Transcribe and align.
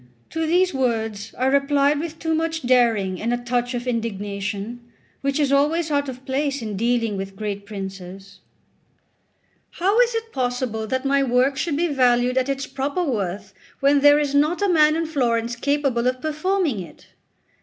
To 0.31 0.47
these 0.47 0.73
words 0.73 1.31
I 1.37 1.45
replied 1.45 1.99
with 1.99 2.17
too 2.17 2.33
much 2.33 2.63
daring 2.63 3.21
and 3.21 3.31
a 3.31 3.37
touch 3.37 3.75
of 3.75 3.85
indignation, 3.85 4.79
which 5.21 5.39
is 5.39 5.51
always 5.51 5.91
out 5.91 6.09
of 6.09 6.25
place 6.25 6.59
in 6.63 6.75
dealing 6.75 7.17
with 7.17 7.35
great 7.35 7.67
princes: 7.67 8.39
"How 9.69 9.99
is 9.99 10.15
it 10.15 10.33
possible 10.33 10.87
that 10.87 11.05
my 11.05 11.21
work 11.21 11.55
should 11.55 11.77
be 11.77 11.85
valued 11.87 12.39
at 12.39 12.49
its 12.49 12.65
proper 12.65 13.03
worth 13.03 13.53
when 13.79 13.99
there 13.99 14.17
is 14.17 14.33
not 14.33 14.63
a 14.63 14.67
man 14.69 14.95
in 14.95 15.05
Florence 15.05 15.55
capable 15.55 16.07
of 16.07 16.19
performing 16.19 16.79
it?" 16.79 17.05